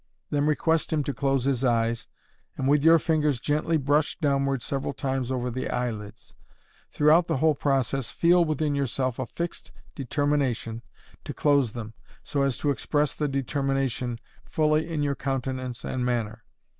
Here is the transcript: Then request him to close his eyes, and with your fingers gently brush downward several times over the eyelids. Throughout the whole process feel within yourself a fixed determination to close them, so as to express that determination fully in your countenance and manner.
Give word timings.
Then 0.31 0.47
request 0.47 0.91
him 0.91 1.03
to 1.03 1.13
close 1.13 1.43
his 1.43 1.63
eyes, 1.63 2.07
and 2.57 2.67
with 2.67 2.83
your 2.83 2.97
fingers 2.97 3.39
gently 3.39 3.77
brush 3.77 4.17
downward 4.17 4.63
several 4.63 4.93
times 4.93 5.29
over 5.29 5.51
the 5.51 5.69
eyelids. 5.69 6.33
Throughout 6.89 7.27
the 7.27 7.37
whole 7.37 7.53
process 7.53 8.09
feel 8.09 8.43
within 8.43 8.73
yourself 8.73 9.19
a 9.19 9.27
fixed 9.27 9.71
determination 9.93 10.81
to 11.23 11.35
close 11.35 11.73
them, 11.73 11.93
so 12.23 12.41
as 12.41 12.57
to 12.57 12.71
express 12.71 13.13
that 13.13 13.27
determination 13.27 14.17
fully 14.43 14.89
in 14.91 15.03
your 15.03 15.13
countenance 15.15 15.85
and 15.85 16.03
manner. 16.03 16.45